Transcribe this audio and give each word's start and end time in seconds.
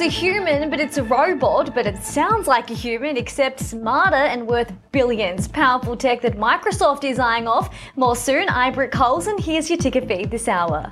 It's 0.00 0.16
a 0.16 0.18
human, 0.18 0.70
but 0.70 0.80
it's 0.80 0.96
a 0.96 1.02
robot, 1.04 1.74
but 1.74 1.86
it 1.86 2.02
sounds 2.02 2.48
like 2.48 2.70
a 2.70 2.74
human, 2.74 3.18
except 3.18 3.60
smarter 3.60 4.16
and 4.16 4.48
worth 4.48 4.72
billions. 4.92 5.46
Powerful 5.46 5.94
tech 5.94 6.22
that 6.22 6.38
Microsoft 6.38 7.04
is 7.04 7.18
eyeing 7.18 7.46
off. 7.46 7.68
More 7.96 8.16
soon, 8.16 8.48
I'm 8.48 8.72
Britt 8.72 8.92
Coles, 8.92 9.26
and 9.26 9.38
here's 9.38 9.68
your 9.68 9.76
ticker 9.76 10.00
feed 10.00 10.30
this 10.30 10.48
hour. 10.48 10.90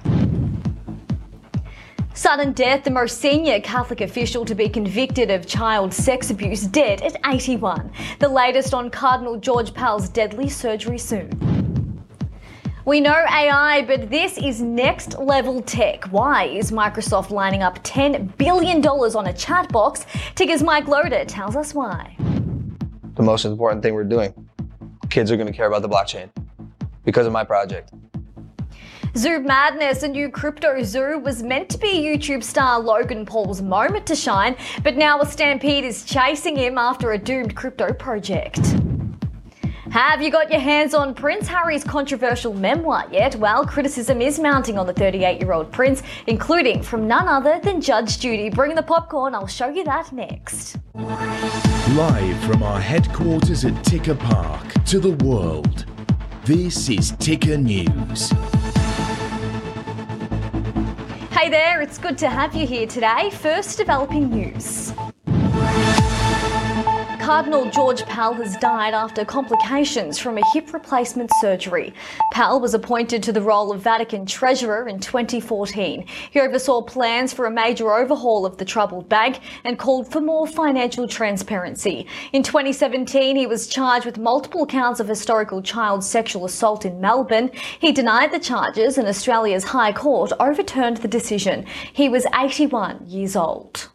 Sudden 2.12 2.52
death, 2.52 2.84
the 2.84 2.90
most 2.90 3.18
senior 3.18 3.60
Catholic 3.60 4.02
official 4.02 4.44
to 4.44 4.54
be 4.54 4.68
convicted 4.68 5.30
of 5.30 5.46
child 5.46 5.94
sex 5.94 6.28
abuse, 6.28 6.64
dead 6.64 7.00
at 7.00 7.16
81. 7.24 7.90
The 8.18 8.28
latest 8.28 8.74
on 8.74 8.90
Cardinal 8.90 9.38
George 9.38 9.72
Pell's 9.72 10.10
deadly 10.10 10.50
surgery 10.50 10.98
soon. 10.98 11.57
We 12.88 13.02
know 13.02 13.22
AI, 13.30 13.82
but 13.82 14.08
this 14.08 14.38
is 14.38 14.62
next 14.62 15.18
level 15.18 15.60
tech. 15.60 16.04
Why 16.04 16.44
is 16.44 16.70
Microsoft 16.70 17.28
lining 17.28 17.62
up 17.62 17.84
$10 17.84 18.34
billion 18.38 18.78
on 18.78 19.26
a 19.26 19.32
chatbot? 19.34 20.06
Ticker's 20.34 20.62
Mike 20.62 20.88
Loder 20.88 21.26
tells 21.26 21.54
us 21.54 21.74
why. 21.74 22.16
The 23.16 23.22
most 23.22 23.44
important 23.44 23.82
thing 23.82 23.92
we're 23.92 24.04
doing. 24.04 24.32
Kids 25.10 25.30
are 25.30 25.36
going 25.36 25.48
to 25.48 25.52
care 25.52 25.66
about 25.66 25.82
the 25.82 25.88
blockchain 25.90 26.30
because 27.04 27.26
of 27.26 27.32
my 27.34 27.44
project. 27.44 27.92
Zoo 29.14 29.40
Madness, 29.40 30.02
a 30.02 30.08
new 30.08 30.30
crypto 30.30 30.82
zoo, 30.82 31.18
was 31.18 31.42
meant 31.42 31.68
to 31.68 31.76
be 31.76 31.88
YouTube 31.88 32.42
star 32.42 32.80
Logan 32.80 33.26
Paul's 33.26 33.60
moment 33.60 34.06
to 34.06 34.16
shine, 34.16 34.56
but 34.82 34.96
now 34.96 35.20
a 35.20 35.26
stampede 35.26 35.84
is 35.84 36.06
chasing 36.06 36.56
him 36.56 36.78
after 36.78 37.12
a 37.12 37.18
doomed 37.18 37.54
crypto 37.54 37.92
project. 37.92 38.77
Have 39.90 40.20
you 40.20 40.30
got 40.30 40.50
your 40.50 40.60
hands 40.60 40.92
on 40.92 41.14
Prince 41.14 41.48
Harry's 41.48 41.82
controversial 41.82 42.52
memoir 42.52 43.06
yet? 43.10 43.36
Well, 43.36 43.64
criticism 43.64 44.20
is 44.20 44.38
mounting 44.38 44.76
on 44.76 44.86
the 44.86 44.92
38 44.92 45.40
year 45.40 45.52
old 45.52 45.72
prince, 45.72 46.02
including 46.26 46.82
from 46.82 47.08
none 47.08 47.26
other 47.26 47.58
than 47.62 47.80
Judge 47.80 48.18
Judy. 48.18 48.50
Bring 48.50 48.74
the 48.74 48.82
popcorn, 48.82 49.34
I'll 49.34 49.46
show 49.46 49.68
you 49.68 49.84
that 49.84 50.12
next. 50.12 50.76
Live 50.94 52.38
from 52.44 52.62
our 52.62 52.78
headquarters 52.78 53.64
at 53.64 53.82
Ticker 53.82 54.14
Park 54.14 54.84
to 54.84 54.98
the 54.98 55.12
world, 55.24 55.86
this 56.44 56.90
is 56.90 57.12
Ticker 57.12 57.56
News. 57.56 58.30
Hey 61.32 61.48
there, 61.48 61.80
it's 61.80 61.96
good 61.96 62.18
to 62.18 62.28
have 62.28 62.54
you 62.54 62.66
here 62.66 62.86
today. 62.86 63.30
First, 63.30 63.78
developing 63.78 64.28
news. 64.28 64.92
Cardinal 67.28 67.70
George 67.70 68.06
Pell 68.06 68.32
has 68.32 68.56
died 68.56 68.94
after 68.94 69.22
complications 69.22 70.18
from 70.18 70.38
a 70.38 70.52
hip 70.54 70.72
replacement 70.72 71.30
surgery. 71.42 71.92
Pell 72.32 72.58
was 72.58 72.72
appointed 72.72 73.22
to 73.22 73.32
the 73.32 73.42
role 73.42 73.70
of 73.70 73.82
Vatican 73.82 74.24
Treasurer 74.24 74.88
in 74.88 74.98
2014. 74.98 76.06
He 76.30 76.40
oversaw 76.40 76.80
plans 76.80 77.34
for 77.34 77.44
a 77.44 77.50
major 77.50 77.92
overhaul 77.92 78.46
of 78.46 78.56
the 78.56 78.64
troubled 78.64 79.10
bank 79.10 79.40
and 79.64 79.78
called 79.78 80.10
for 80.10 80.22
more 80.22 80.46
financial 80.46 81.06
transparency. 81.06 82.06
In 82.32 82.42
2017, 82.42 83.36
he 83.36 83.46
was 83.46 83.66
charged 83.66 84.06
with 84.06 84.16
multiple 84.16 84.64
counts 84.64 84.98
of 84.98 85.06
historical 85.06 85.60
child 85.60 86.02
sexual 86.02 86.46
assault 86.46 86.86
in 86.86 86.98
Melbourne. 86.98 87.50
He 87.78 87.92
denied 87.92 88.32
the 88.32 88.38
charges 88.38 88.96
and 88.96 89.06
Australia's 89.06 89.64
High 89.64 89.92
Court 89.92 90.32
overturned 90.40 90.96
the 90.96 91.08
decision. 91.08 91.66
He 91.92 92.08
was 92.08 92.24
81 92.34 93.04
years 93.06 93.36
old. 93.36 93.90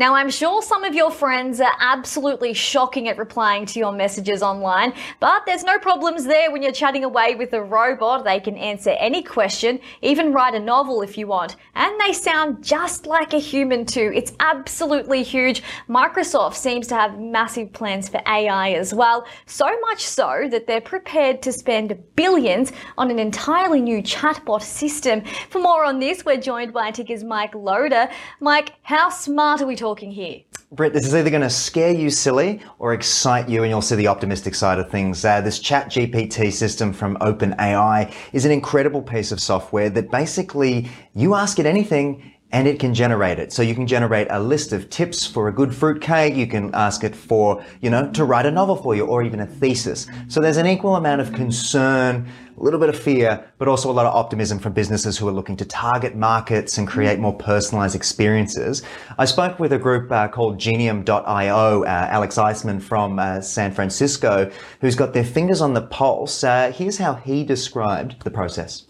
Now, 0.00 0.14
I'm 0.14 0.30
sure 0.30 0.62
some 0.62 0.84
of 0.84 0.94
your 0.94 1.10
friends 1.10 1.60
are 1.60 1.74
absolutely 1.78 2.54
shocking 2.54 3.06
at 3.08 3.18
replying 3.18 3.66
to 3.66 3.78
your 3.78 3.92
messages 3.92 4.42
online, 4.42 4.94
but 5.18 5.42
there's 5.44 5.62
no 5.62 5.78
problems 5.78 6.24
there 6.24 6.50
when 6.50 6.62
you're 6.62 6.72
chatting 6.72 7.04
away 7.04 7.34
with 7.34 7.52
a 7.52 7.62
robot. 7.62 8.24
They 8.24 8.40
can 8.40 8.56
answer 8.56 8.96
any 8.98 9.22
question, 9.22 9.78
even 10.00 10.32
write 10.32 10.54
a 10.54 10.58
novel 10.58 11.02
if 11.02 11.18
you 11.18 11.26
want, 11.26 11.56
and 11.74 12.00
they 12.00 12.14
sound 12.14 12.64
just 12.64 13.04
like 13.04 13.34
a 13.34 13.38
human 13.38 13.84
too. 13.84 14.10
It's 14.14 14.32
absolutely 14.40 15.22
huge. 15.22 15.62
Microsoft 15.86 16.54
seems 16.54 16.86
to 16.86 16.94
have 16.94 17.20
massive 17.20 17.70
plans 17.74 18.08
for 18.08 18.22
AI 18.26 18.70
as 18.70 18.94
well, 18.94 19.26
so 19.44 19.68
much 19.80 20.02
so 20.02 20.48
that 20.50 20.66
they're 20.66 20.80
prepared 20.80 21.42
to 21.42 21.52
spend 21.52 22.02
billions 22.16 22.72
on 22.96 23.10
an 23.10 23.18
entirely 23.18 23.82
new 23.82 24.02
chatbot 24.02 24.62
system. 24.62 25.22
For 25.50 25.60
more 25.60 25.84
on 25.84 25.98
this, 25.98 26.24
we're 26.24 26.40
joined 26.40 26.72
by 26.72 26.90
Ticker's 26.90 27.22
Mike 27.22 27.54
Loder. 27.54 28.08
Mike, 28.40 28.72
how 28.80 29.10
smart 29.10 29.60
are 29.60 29.66
we 29.66 29.76
talking? 29.76 29.89
Talking 29.90 30.12
here? 30.12 30.40
Britt, 30.70 30.92
this 30.92 31.04
is 31.04 31.14
either 31.14 31.30
going 31.30 31.42
to 31.42 31.50
scare 31.50 31.92
you 31.92 32.10
silly 32.10 32.60
or 32.78 32.92
excite 32.92 33.48
you, 33.48 33.64
and 33.64 33.70
you'll 33.70 33.82
see 33.82 33.96
the 33.96 34.06
optimistic 34.06 34.54
side 34.54 34.78
of 34.78 34.88
things. 34.88 35.24
Uh, 35.24 35.40
this 35.40 35.58
Chat 35.58 35.88
GPT 35.88 36.52
system 36.52 36.92
from 36.92 37.16
OpenAI 37.16 38.12
is 38.32 38.44
an 38.44 38.52
incredible 38.52 39.02
piece 39.02 39.32
of 39.32 39.40
software 39.40 39.90
that 39.90 40.10
basically 40.12 40.88
you 41.14 41.34
ask 41.34 41.58
it 41.58 41.66
anything 41.66 42.32
and 42.52 42.66
it 42.66 42.80
can 42.80 42.92
generate 42.94 43.38
it. 43.38 43.52
So 43.52 43.62
you 43.62 43.74
can 43.74 43.86
generate 43.86 44.26
a 44.30 44.40
list 44.40 44.72
of 44.72 44.90
tips 44.90 45.26
for 45.26 45.48
a 45.48 45.52
good 45.52 45.74
fruit 45.74 46.00
cake. 46.00 46.34
You 46.34 46.46
can 46.46 46.74
ask 46.74 47.04
it 47.04 47.14
for, 47.14 47.64
you 47.80 47.90
know, 47.90 48.10
to 48.12 48.24
write 48.24 48.46
a 48.46 48.50
novel 48.50 48.76
for 48.76 48.94
you 48.96 49.06
or 49.06 49.22
even 49.22 49.40
a 49.40 49.46
thesis. 49.46 50.06
So 50.28 50.40
there's 50.40 50.56
an 50.56 50.66
equal 50.66 50.96
amount 50.96 51.20
of 51.20 51.32
concern, 51.32 52.28
a 52.58 52.62
little 52.62 52.80
bit 52.80 52.88
of 52.88 52.98
fear, 52.98 53.44
but 53.58 53.68
also 53.68 53.90
a 53.90 53.92
lot 53.92 54.06
of 54.06 54.14
optimism 54.14 54.58
from 54.58 54.72
businesses 54.72 55.16
who 55.16 55.28
are 55.28 55.32
looking 55.32 55.56
to 55.58 55.64
target 55.64 56.16
markets 56.16 56.76
and 56.76 56.88
create 56.88 57.20
more 57.20 57.36
personalized 57.36 57.94
experiences. 57.94 58.82
I 59.16 59.26
spoke 59.26 59.60
with 59.60 59.72
a 59.72 59.78
group 59.78 60.10
uh, 60.10 60.28
called 60.28 60.58
Genium.io, 60.58 61.84
uh, 61.84 61.86
Alex 61.86 62.36
Eisman 62.36 62.82
from 62.82 63.18
uh, 63.18 63.40
San 63.40 63.72
Francisco, 63.72 64.50
who's 64.80 64.96
got 64.96 65.14
their 65.14 65.24
fingers 65.24 65.60
on 65.60 65.74
the 65.74 65.82
pulse. 65.82 66.42
Uh, 66.42 66.72
here's 66.74 66.98
how 66.98 67.14
he 67.14 67.44
described 67.44 68.22
the 68.24 68.30
process. 68.30 68.86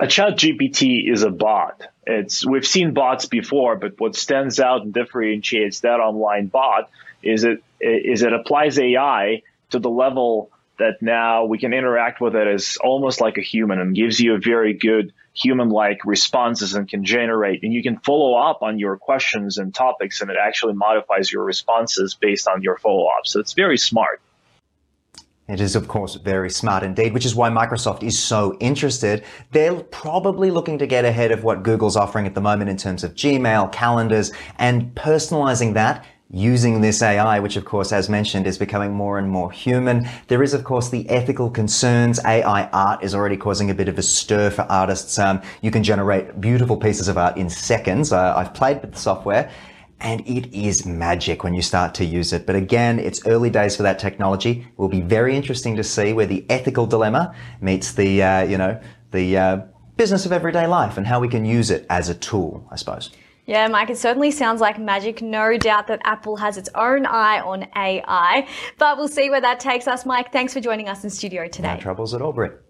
A 0.00 0.06
chat 0.06 0.36
GPT 0.36 1.10
is 1.10 1.22
a 1.22 1.30
bot 1.30 1.82
it's 2.10 2.44
we've 2.44 2.66
seen 2.66 2.92
bots 2.92 3.26
before, 3.26 3.76
but 3.76 3.98
what 3.98 4.16
stands 4.16 4.58
out 4.58 4.82
and 4.82 4.92
differentiates 4.92 5.80
that 5.80 6.00
online 6.00 6.46
bot 6.46 6.90
is 7.22 7.44
it 7.44 7.62
is 7.80 8.22
it 8.22 8.32
applies 8.32 8.78
AI 8.78 9.42
to 9.70 9.78
the 9.78 9.90
level 9.90 10.50
that 10.78 11.02
now 11.02 11.44
we 11.44 11.58
can 11.58 11.72
interact 11.72 12.20
with 12.20 12.34
it 12.34 12.46
as 12.46 12.78
almost 12.82 13.20
like 13.20 13.36
a 13.36 13.42
human 13.42 13.78
and 13.78 13.94
gives 13.94 14.18
you 14.18 14.34
a 14.34 14.38
very 14.38 14.72
good 14.72 15.12
human-like 15.34 16.04
responses 16.04 16.74
and 16.74 16.88
can 16.88 17.04
generate 17.04 17.62
and 17.62 17.72
you 17.72 17.82
can 17.82 17.98
follow 17.98 18.34
up 18.34 18.62
on 18.62 18.78
your 18.78 18.96
questions 18.96 19.58
and 19.58 19.74
topics 19.74 20.20
and 20.20 20.30
it 20.30 20.36
actually 20.42 20.72
modifies 20.72 21.30
your 21.30 21.44
responses 21.44 22.14
based 22.14 22.48
on 22.48 22.62
your 22.62 22.76
follow-up. 22.78 23.26
So 23.26 23.40
it's 23.40 23.52
very 23.52 23.78
smart. 23.78 24.20
It 25.50 25.60
is, 25.60 25.74
of 25.74 25.88
course, 25.88 26.14
very 26.14 26.48
smart 26.48 26.84
indeed, 26.84 27.12
which 27.12 27.26
is 27.26 27.34
why 27.34 27.50
Microsoft 27.50 28.04
is 28.04 28.16
so 28.16 28.56
interested. 28.60 29.24
They're 29.50 29.74
probably 29.74 30.52
looking 30.52 30.78
to 30.78 30.86
get 30.86 31.04
ahead 31.04 31.32
of 31.32 31.42
what 31.42 31.64
Google's 31.64 31.96
offering 31.96 32.24
at 32.26 32.34
the 32.34 32.40
moment 32.40 32.70
in 32.70 32.76
terms 32.76 33.02
of 33.02 33.14
Gmail, 33.14 33.72
calendars, 33.72 34.30
and 34.58 34.94
personalizing 34.94 35.74
that 35.74 36.06
using 36.32 36.80
this 36.80 37.02
AI, 37.02 37.40
which 37.40 37.56
of 37.56 37.64
course, 37.64 37.90
as 37.90 38.08
mentioned, 38.08 38.46
is 38.46 38.56
becoming 38.56 38.92
more 38.92 39.18
and 39.18 39.28
more 39.28 39.50
human. 39.50 40.08
There 40.28 40.44
is, 40.44 40.54
of 40.54 40.62
course, 40.62 40.88
the 40.88 41.08
ethical 41.08 41.50
concerns. 41.50 42.20
AI 42.24 42.68
art 42.68 43.02
is 43.02 43.16
already 43.16 43.36
causing 43.36 43.70
a 43.70 43.74
bit 43.74 43.88
of 43.88 43.98
a 43.98 44.02
stir 44.02 44.50
for 44.50 44.62
artists. 44.62 45.18
Um, 45.18 45.42
you 45.62 45.72
can 45.72 45.82
generate 45.82 46.40
beautiful 46.40 46.76
pieces 46.76 47.08
of 47.08 47.18
art 47.18 47.36
in 47.36 47.50
seconds. 47.50 48.12
Uh, 48.12 48.34
I've 48.36 48.54
played 48.54 48.80
with 48.80 48.92
the 48.92 48.98
software 48.98 49.50
and 50.00 50.26
it 50.26 50.52
is 50.54 50.86
magic 50.86 51.44
when 51.44 51.54
you 51.54 51.62
start 51.62 51.94
to 51.94 52.04
use 52.04 52.32
it. 52.32 52.46
But 52.46 52.56
again, 52.56 52.98
it's 52.98 53.26
early 53.26 53.50
days 53.50 53.76
for 53.76 53.82
that 53.82 53.98
technology. 53.98 54.66
It 54.68 54.78
will 54.78 54.88
be 54.88 55.00
very 55.00 55.36
interesting 55.36 55.76
to 55.76 55.84
see 55.84 56.12
where 56.12 56.26
the 56.26 56.44
ethical 56.48 56.86
dilemma 56.86 57.34
meets 57.60 57.92
the, 57.92 58.22
uh, 58.22 58.42
you 58.44 58.58
know, 58.58 58.80
the 59.10 59.36
uh, 59.36 59.56
business 59.96 60.24
of 60.26 60.32
everyday 60.32 60.66
life 60.66 60.96
and 60.96 61.06
how 61.06 61.20
we 61.20 61.28
can 61.28 61.44
use 61.44 61.70
it 61.70 61.86
as 61.90 62.08
a 62.08 62.14
tool, 62.14 62.66
I 62.70 62.76
suppose. 62.76 63.10
Yeah, 63.46 63.66
Mike, 63.66 63.90
it 63.90 63.98
certainly 63.98 64.30
sounds 64.30 64.60
like 64.60 64.78
magic. 64.78 65.22
No 65.22 65.58
doubt 65.58 65.88
that 65.88 66.00
Apple 66.04 66.36
has 66.36 66.56
its 66.56 66.68
own 66.74 67.04
eye 67.04 67.40
on 67.40 67.66
AI, 67.76 68.46
but 68.78 68.96
we'll 68.96 69.08
see 69.08 69.28
where 69.28 69.40
that 69.40 69.58
takes 69.58 69.88
us. 69.88 70.06
Mike, 70.06 70.32
thanks 70.32 70.54
for 70.54 70.60
joining 70.60 70.88
us 70.88 71.02
in 71.02 71.10
studio 71.10 71.48
today. 71.48 71.74
No 71.74 71.80
troubles 71.80 72.14
at 72.14 72.22
all, 72.22 72.32
Britt. 72.32 72.62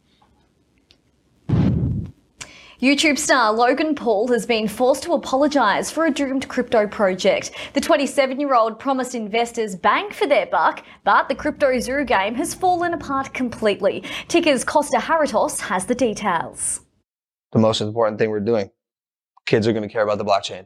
YouTube 2.80 3.18
star 3.18 3.52
Logan 3.52 3.94
Paul 3.94 4.28
has 4.28 4.46
been 4.46 4.66
forced 4.66 5.02
to 5.02 5.12
apologise 5.12 5.90
for 5.90 6.06
a 6.06 6.10
doomed 6.10 6.48
crypto 6.48 6.86
project. 6.86 7.50
The 7.74 7.80
27 7.82 8.40
year 8.40 8.54
old 8.54 8.78
promised 8.78 9.14
investors 9.14 9.76
bang 9.76 10.10
for 10.10 10.26
their 10.26 10.46
buck, 10.46 10.82
but 11.04 11.28
the 11.28 11.34
crypto 11.34 11.78
zoo 11.78 12.04
game 12.04 12.34
has 12.36 12.54
fallen 12.54 12.94
apart 12.94 13.34
completely. 13.34 14.02
Ticker's 14.28 14.64
Costa 14.64 14.96
Haratos 14.96 15.60
has 15.60 15.84
the 15.84 15.94
details. 15.94 16.80
The 17.52 17.58
most 17.58 17.82
important 17.82 18.18
thing 18.18 18.30
we're 18.30 18.40
doing. 18.40 18.70
Kids 19.44 19.66
are 19.66 19.74
going 19.74 19.86
to 19.86 19.92
care 19.92 20.02
about 20.02 20.16
the 20.16 20.24
blockchain 20.24 20.64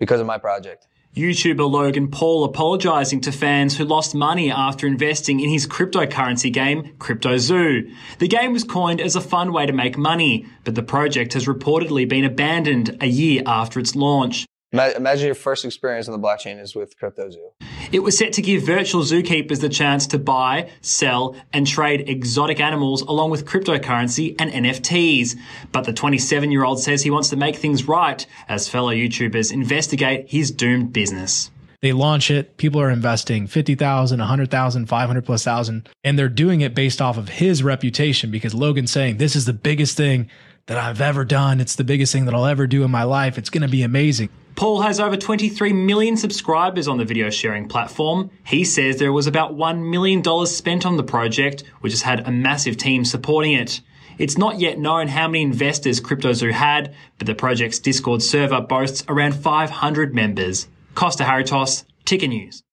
because 0.00 0.20
of 0.20 0.26
my 0.26 0.38
project. 0.38 0.88
YouTuber 1.14 1.68
Logan 1.68 2.08
Paul 2.08 2.44
apologising 2.44 3.22
to 3.22 3.32
fans 3.32 3.76
who 3.76 3.84
lost 3.84 4.14
money 4.14 4.50
after 4.50 4.86
investing 4.86 5.40
in 5.40 5.50
his 5.50 5.66
cryptocurrency 5.66 6.52
game, 6.52 6.94
Crypto 6.98 7.38
Zoo. 7.38 7.90
The 8.18 8.28
game 8.28 8.52
was 8.52 8.62
coined 8.62 9.00
as 9.00 9.16
a 9.16 9.20
fun 9.20 9.52
way 9.52 9.66
to 9.66 9.72
make 9.72 9.98
money, 9.98 10.46
but 10.64 10.74
the 10.74 10.82
project 10.82 11.32
has 11.32 11.46
reportedly 11.46 12.08
been 12.08 12.24
abandoned 12.24 12.96
a 13.00 13.06
year 13.06 13.42
after 13.46 13.80
its 13.80 13.96
launch. 13.96 14.46
Imagine 14.72 15.26
your 15.26 15.34
first 15.34 15.64
experience 15.64 16.08
on 16.08 16.20
the 16.20 16.24
blockchain 16.24 16.60
is 16.60 16.74
with 16.74 16.96
Crypto 16.98 17.30
Zoo. 17.30 17.50
It 17.90 18.02
was 18.02 18.18
set 18.18 18.34
to 18.34 18.42
give 18.42 18.64
virtual 18.64 19.02
zookeepers 19.02 19.60
the 19.60 19.68
chance 19.68 20.06
to 20.08 20.18
buy, 20.18 20.70
sell, 20.82 21.34
and 21.52 21.66
trade 21.66 22.08
exotic 22.08 22.60
animals 22.60 23.00
along 23.02 23.30
with 23.30 23.46
cryptocurrency 23.46 24.36
and 24.38 24.50
NFTs. 24.50 25.36
But 25.72 25.84
the 25.84 25.94
27 25.94 26.50
year 26.50 26.64
old 26.64 26.80
says 26.80 27.02
he 27.02 27.10
wants 27.10 27.30
to 27.30 27.36
make 27.36 27.56
things 27.56 27.88
right 27.88 28.26
as 28.48 28.68
fellow 28.68 28.92
YouTubers 28.92 29.52
investigate 29.52 30.28
his 30.28 30.50
doomed 30.50 30.92
business. 30.92 31.50
They 31.80 31.92
launch 31.92 32.30
it, 32.30 32.56
people 32.56 32.80
are 32.80 32.90
investing 32.90 33.46
50,000, 33.46 34.18
100,000, 34.18 34.86
500 34.86 35.24
plus 35.24 35.44
thousand, 35.44 35.88
and 36.02 36.18
they're 36.18 36.28
doing 36.28 36.60
it 36.60 36.74
based 36.74 37.00
off 37.00 37.16
of 37.16 37.28
his 37.28 37.62
reputation 37.62 38.30
because 38.30 38.52
Logan's 38.52 38.90
saying, 38.90 39.18
This 39.18 39.36
is 39.36 39.46
the 39.46 39.52
biggest 39.52 39.96
thing 39.96 40.28
that 40.66 40.76
I've 40.76 41.00
ever 41.00 41.24
done. 41.24 41.60
It's 41.60 41.76
the 41.76 41.84
biggest 41.84 42.12
thing 42.12 42.26
that 42.26 42.34
I'll 42.34 42.46
ever 42.46 42.66
do 42.66 42.84
in 42.84 42.90
my 42.90 43.04
life. 43.04 43.38
It's 43.38 43.48
going 43.48 43.62
to 43.62 43.68
be 43.68 43.82
amazing. 43.82 44.28
Paul 44.58 44.80
has 44.80 44.98
over 44.98 45.16
23 45.16 45.72
million 45.72 46.16
subscribers 46.16 46.88
on 46.88 46.98
the 46.98 47.04
video 47.04 47.30
sharing 47.30 47.68
platform. 47.68 48.28
He 48.44 48.64
says 48.64 48.96
there 48.96 49.12
was 49.12 49.28
about 49.28 49.56
$1 49.56 49.88
million 49.88 50.20
spent 50.46 50.84
on 50.84 50.96
the 50.96 51.04
project, 51.04 51.62
which 51.80 51.92
has 51.92 52.02
had 52.02 52.26
a 52.26 52.32
massive 52.32 52.76
team 52.76 53.04
supporting 53.04 53.52
it. 53.52 53.80
It's 54.18 54.36
not 54.36 54.58
yet 54.58 54.80
known 54.80 55.06
how 55.06 55.28
many 55.28 55.42
investors 55.42 56.00
CryptoZoo 56.00 56.50
had, 56.50 56.92
but 57.18 57.28
the 57.28 57.36
project's 57.36 57.78
Discord 57.78 58.20
server 58.20 58.60
boasts 58.60 59.04
around 59.06 59.36
500 59.36 60.12
members. 60.12 60.66
Costa 60.96 61.22
Haritos, 61.22 61.84
Ticker 62.04 62.26
News. 62.26 62.64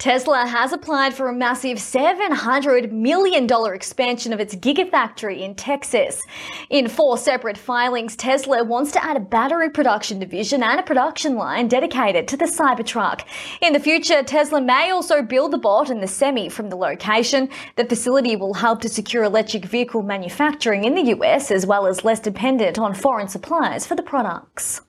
Tesla 0.00 0.46
has 0.46 0.72
applied 0.72 1.12
for 1.12 1.28
a 1.28 1.32
massive 1.34 1.76
$700 1.76 2.90
million 2.90 3.46
expansion 3.74 4.32
of 4.32 4.40
its 4.40 4.54
Gigafactory 4.54 5.42
in 5.42 5.54
Texas. 5.54 6.22
In 6.70 6.88
four 6.88 7.18
separate 7.18 7.58
filings, 7.58 8.16
Tesla 8.16 8.64
wants 8.64 8.92
to 8.92 9.04
add 9.04 9.18
a 9.18 9.20
battery 9.20 9.68
production 9.68 10.18
division 10.18 10.62
and 10.62 10.80
a 10.80 10.82
production 10.82 11.34
line 11.34 11.68
dedicated 11.68 12.26
to 12.28 12.38
the 12.38 12.46
Cybertruck. 12.46 13.26
In 13.60 13.74
the 13.74 13.78
future, 13.78 14.22
Tesla 14.22 14.62
may 14.62 14.90
also 14.90 15.20
build 15.20 15.50
the 15.50 15.58
bot 15.58 15.90
and 15.90 16.02
the 16.02 16.08
semi 16.08 16.48
from 16.48 16.70
the 16.70 16.76
location. 16.76 17.50
The 17.76 17.84
facility 17.84 18.36
will 18.36 18.54
help 18.54 18.80
to 18.80 18.88
secure 18.88 19.24
electric 19.24 19.66
vehicle 19.66 20.02
manufacturing 20.02 20.84
in 20.84 20.94
the 20.94 21.14
US 21.18 21.50
as 21.50 21.66
well 21.66 21.86
as 21.86 22.06
less 22.06 22.20
dependent 22.20 22.78
on 22.78 22.94
foreign 22.94 23.28
suppliers 23.28 23.86
for 23.86 23.96
the 23.96 24.02
products. 24.02 24.80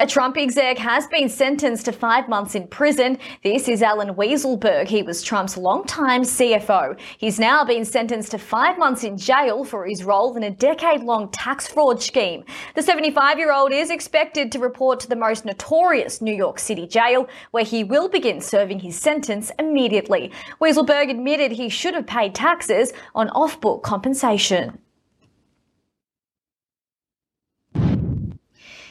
A 0.00 0.06
Trump 0.06 0.36
exec 0.36 0.78
has 0.78 1.08
been 1.08 1.28
sentenced 1.28 1.86
to 1.86 1.92
five 1.92 2.28
months 2.28 2.54
in 2.54 2.68
prison. 2.68 3.18
This 3.42 3.66
is 3.66 3.82
Alan 3.82 4.14
Weisselberg. 4.14 4.86
He 4.86 5.02
was 5.02 5.24
Trump's 5.24 5.56
longtime 5.56 6.22
CFO. 6.22 6.96
He's 7.18 7.40
now 7.40 7.64
been 7.64 7.84
sentenced 7.84 8.30
to 8.30 8.38
five 8.38 8.78
months 8.78 9.02
in 9.02 9.18
jail 9.18 9.64
for 9.64 9.84
his 9.84 10.04
role 10.04 10.36
in 10.36 10.44
a 10.44 10.52
decade 10.52 11.02
long 11.02 11.28
tax 11.32 11.66
fraud 11.66 12.00
scheme. 12.00 12.44
The 12.76 12.82
75 12.82 13.38
year 13.38 13.52
old 13.52 13.72
is 13.72 13.90
expected 13.90 14.52
to 14.52 14.60
report 14.60 15.00
to 15.00 15.08
the 15.08 15.16
most 15.16 15.44
notorious 15.44 16.20
New 16.20 16.34
York 16.34 16.60
City 16.60 16.86
jail, 16.86 17.28
where 17.50 17.64
he 17.64 17.82
will 17.82 18.08
begin 18.08 18.40
serving 18.40 18.78
his 18.78 18.96
sentence 18.96 19.50
immediately. 19.58 20.30
Weisselberg 20.60 21.10
admitted 21.10 21.50
he 21.50 21.68
should 21.68 21.94
have 21.94 22.06
paid 22.06 22.36
taxes 22.36 22.92
on 23.16 23.30
off 23.30 23.60
book 23.60 23.82
compensation. 23.82 24.78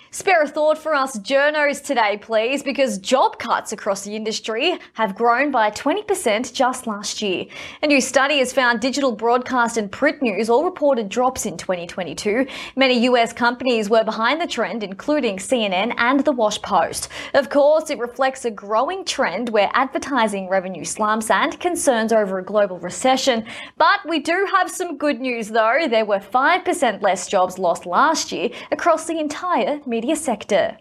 Spare 0.09 0.43
a 0.43 0.47
thought 0.47 0.77
for 0.77 0.95
us 0.95 1.19
journos 1.19 1.83
today, 1.83 2.17
please, 2.17 2.63
because 2.63 2.97
job 2.97 3.37
cuts 3.39 3.73
across 3.73 4.03
the 4.03 4.15
industry 4.15 4.79
have 4.93 5.13
grown 5.13 5.51
by 5.51 5.69
20% 5.71 6.53
just 6.53 6.87
last 6.87 7.21
year. 7.21 7.45
A 7.83 7.87
new 7.87 7.99
study 7.99 8.37
has 8.37 8.53
found 8.53 8.79
digital 8.79 9.11
broadcast 9.11 9.75
and 9.75 9.91
print 9.91 10.21
news 10.21 10.49
all 10.49 10.63
reported 10.63 11.09
drops 11.09 11.45
in 11.45 11.57
2022. 11.57 12.47
Many 12.77 13.03
US 13.07 13.33
companies 13.33 13.89
were 13.89 14.05
behind 14.05 14.39
the 14.39 14.47
trend, 14.47 14.81
including 14.81 15.37
CNN 15.37 15.93
and 15.97 16.21
the 16.21 16.31
Wash 16.31 16.61
Post. 16.61 17.09
Of 17.33 17.49
course, 17.49 17.89
it 17.89 17.99
reflects 17.99 18.45
a 18.45 18.51
growing 18.51 19.03
trend 19.03 19.49
where 19.49 19.69
advertising 19.73 20.47
revenue 20.47 20.85
slumps 20.85 21.29
and 21.29 21.59
concerns 21.59 22.13
over 22.13 22.39
a 22.39 22.45
global 22.45 22.79
recession. 22.79 23.45
But 23.77 23.99
we 24.07 24.19
do 24.19 24.47
have 24.55 24.71
some 24.71 24.97
good 24.97 25.19
news, 25.19 25.49
though. 25.49 25.85
There 25.89 26.05
were 26.05 26.19
5% 26.19 27.01
less 27.01 27.27
jobs 27.27 27.59
lost 27.59 27.85
last 27.85 28.31
year 28.31 28.49
across 28.71 29.05
the 29.05 29.19
entire 29.19 29.81
media 29.85 30.06
media 30.07 30.15
sector. 30.15 30.77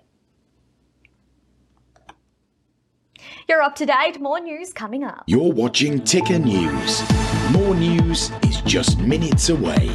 You're 3.48 3.62
up 3.62 3.74
to 3.76 3.86
date. 3.86 4.20
More 4.20 4.38
news 4.38 4.72
coming 4.72 5.02
up. 5.02 5.24
You're 5.26 5.52
watching 5.52 6.04
Ticker 6.04 6.38
News. 6.38 7.02
More 7.50 7.74
news 7.74 8.30
is 8.42 8.60
just 8.62 9.00
minutes 9.00 9.48
away. 9.48 9.90